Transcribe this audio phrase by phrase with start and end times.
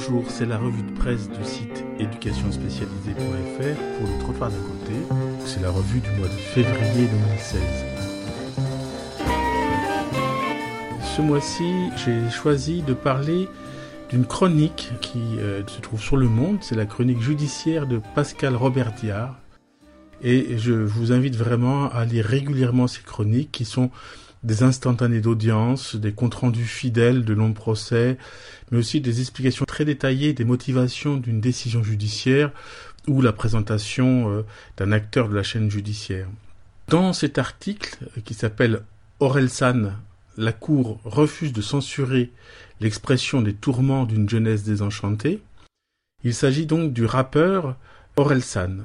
[0.00, 4.92] Bonjour, c'est la revue de presse du site éducationspécialisée.fr pour le trottoir d'à côté.
[5.44, 7.60] C'est la revue du mois de février 2016.
[11.02, 13.48] Ce mois-ci, j'ai choisi de parler
[14.08, 16.58] d'une chronique qui euh, se trouve sur Le Monde.
[16.60, 19.34] C'est la chronique judiciaire de Pascal Robert Diard.
[20.22, 23.90] Et je vous invite vraiment à lire régulièrement ces chroniques qui sont
[24.44, 28.18] des instantanés d'audience, des comptes rendus fidèles de longs procès,
[28.70, 32.52] mais aussi des explications très détaillées des motivations d'une décision judiciaire
[33.06, 34.44] ou la présentation euh,
[34.76, 36.28] d'un acteur de la chaîne judiciaire.
[36.88, 38.82] Dans cet article euh, qui s'appelle
[39.20, 39.92] Orelsan,
[40.36, 42.30] la Cour refuse de censurer
[42.80, 45.42] l'expression des tourments d'une jeunesse désenchantée,
[46.22, 47.76] il s'agit donc du rappeur
[48.16, 48.84] Orelsan.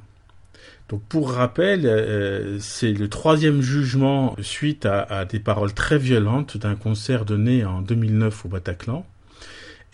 [0.90, 6.76] Donc pour rappel, euh, c'est le troisième jugement suite à, des paroles très violentes d'un
[6.76, 9.06] concert donné en 2009 au Bataclan.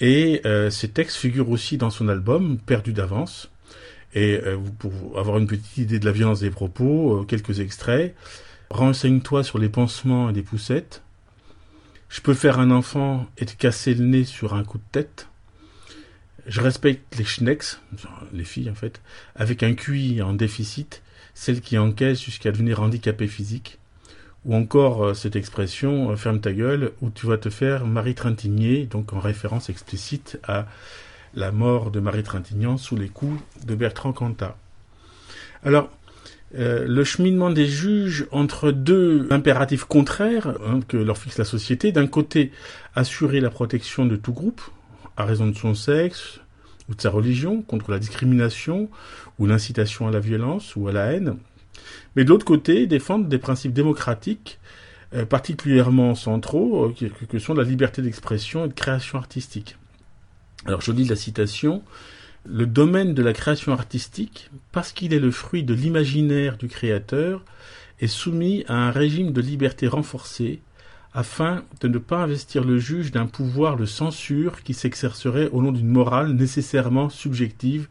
[0.01, 3.49] Et euh, ces textes figurent aussi dans son album Perdu d'avance.
[4.13, 8.13] Et euh, pour avoir une petite idée de la violence des propos, quelques extraits.
[8.69, 11.01] Renseigne-toi sur les pansements et les poussettes.
[12.09, 15.28] Je peux faire un enfant et te casser le nez sur un coup de tête.
[16.47, 17.77] Je respecte les schnecks,
[18.33, 19.01] les filles en fait,
[19.35, 21.01] avec un QI en déficit,
[21.33, 23.79] celles qui encaissent jusqu'à devenir handicapées physiques.
[24.45, 28.15] Ou encore euh, cette expression euh, ferme ta gueule où tu vas te faire Marie
[28.15, 30.65] Trintignant, donc en référence explicite à
[31.33, 34.55] la mort de Marie Trintignant sous les coups de Bertrand Cantat.
[35.63, 35.89] Alors,
[36.55, 41.91] euh, le cheminement des juges entre deux impératifs contraires hein, que leur fixe la société,
[41.91, 42.51] d'un côté
[42.95, 44.61] assurer la protection de tout groupe,
[45.19, 46.39] à raison de son sexe
[46.89, 48.89] ou de sa religion, contre la discrimination
[49.37, 51.37] ou l'incitation à la violence ou à la haine,
[52.15, 54.59] mais de l'autre côté, défendre des principes démocratiques
[55.13, 59.77] euh, particulièrement centraux, euh, que, sont la liberté d'expression et de création artistique.
[60.65, 61.83] Alors je lis la citation,
[62.45, 67.43] le domaine de la création artistique, parce qu'il est le fruit de l'imaginaire du créateur,
[67.99, 70.61] est soumis à un régime de liberté renforcée
[71.13, 75.71] afin de ne pas investir le juge d'un pouvoir de censure qui s'exercerait au nom
[75.71, 77.87] d'une morale nécessairement subjective,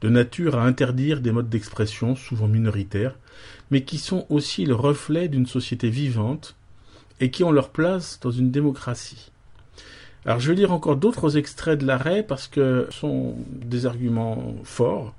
[0.00, 3.16] de nature à interdire des modes d'expression souvent minoritaires,
[3.70, 6.54] mais qui sont aussi le reflet d'une société vivante
[7.20, 9.30] et qui ont leur place dans une démocratie.
[10.24, 14.54] Alors je vais lire encore d'autres extraits de l'arrêt parce que ce sont des arguments
[14.64, 15.14] forts.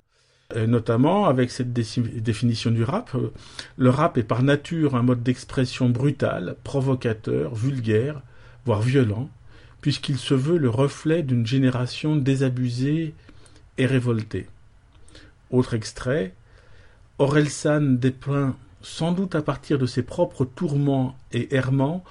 [0.55, 3.13] Euh, notamment avec cette définition du rap.
[3.15, 3.33] Euh,
[3.75, 8.21] le rap est par nature un mode d'expression brutal, provocateur, vulgaire,
[8.65, 9.29] voire violent,
[9.81, 13.13] puisqu'il se veut le reflet d'une génération désabusée
[13.77, 14.47] et révoltée.
[15.51, 16.33] Autre extrait,
[17.19, 22.05] Orelsan dépeint, sans doute à partir de ses propres tourments et errements,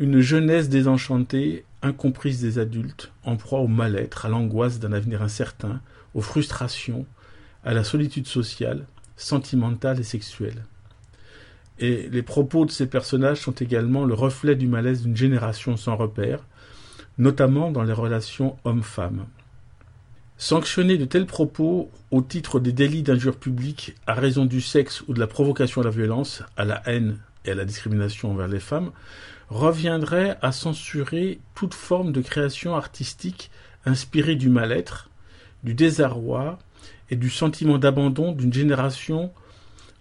[0.00, 5.80] une jeunesse désenchantée, incomprise des adultes, en proie au mal-être, à l'angoisse d'un avenir incertain,
[6.14, 7.06] aux frustrations,
[7.64, 10.64] à la solitude sociale, sentimentale et sexuelle.
[11.78, 15.96] Et les propos de ces personnages sont également le reflet du malaise d'une génération sans
[15.96, 16.44] repère,
[17.18, 19.26] notamment dans les relations hommes-femmes.
[20.36, 25.14] Sanctionner de tels propos au titre des délits d'injure publique à raison du sexe ou
[25.14, 28.60] de la provocation à la violence, à la haine et à la discrimination envers les
[28.60, 28.90] femmes
[29.50, 33.50] reviendrait à censurer toute forme de création artistique
[33.84, 35.10] inspirée du mal-être,
[35.64, 36.58] du désarroi
[37.10, 39.32] et du sentiment d'abandon d'une génération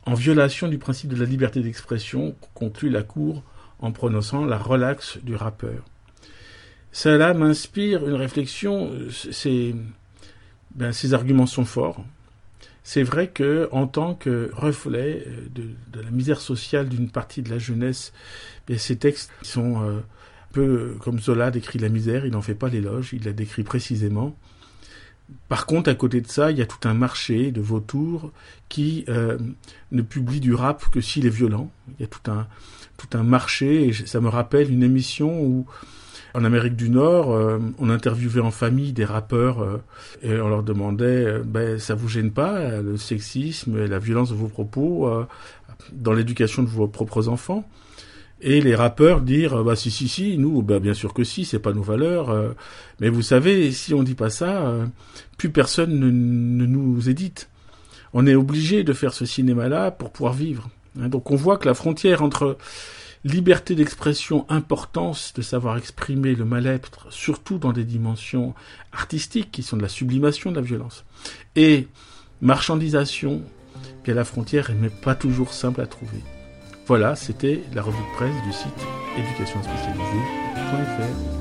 [0.05, 3.43] en violation du principe de la liberté d'expression, conclut la Cour
[3.79, 5.83] en prononçant la relaxe du rappeur.
[6.91, 8.91] Cela m'inspire une réflexion,
[10.75, 12.03] ben, ces arguments sont forts.
[12.83, 17.49] C'est vrai que, en tant que reflet euh, de, la misère sociale d'une partie de
[17.49, 18.13] la jeunesse,
[18.67, 22.55] ben, ces textes sont euh, un peu comme Zola décrit la misère, il n'en fait
[22.55, 24.35] pas l'éloge, il la décrit précisément.
[25.47, 28.31] Par contre, à côté de ça, il y a tout un marché de vautours
[28.67, 29.37] qui euh,
[29.91, 31.71] ne publie du rap que s'il est violent.
[31.97, 32.47] Il y a tout un,
[32.97, 35.65] tout un marché, et ça me rappelle une émission où,
[36.35, 39.77] en Amérique du Nord, euh, on interviewait en famille des rappeurs euh,
[40.21, 44.35] et on leur demandait ben, ça vous gêne pas, le sexisme et la violence de
[44.35, 45.09] vos propos
[45.91, 47.67] dans l'éducation de vos propres enfants?
[48.41, 51.59] Et les rappeurs dire bah si si si nous bah bien sûr que si c'est
[51.59, 52.51] pas nos valeurs euh.
[52.99, 54.85] mais vous savez si on dit pas ça euh,
[55.37, 57.49] plus personne ne, nous édite
[58.13, 60.69] on est obligé de faire ce cinéma là pour pouvoir vivre
[60.99, 61.09] hein.
[61.09, 62.57] donc on voit que la frontière entre
[63.25, 68.55] liberté d'expression importance de savoir exprimer le mal-être surtout dans des dimensions
[68.93, 71.03] artistiques qui sont de la sublimation de la violence
[71.57, 71.87] et
[72.41, 73.41] marchandisation
[74.05, 76.23] bien la frontière n'est pas toujours simple à trouver
[76.89, 78.73] voilà, c'était la revue de presse du site
[79.15, 81.38] éducationspécialisée.fr.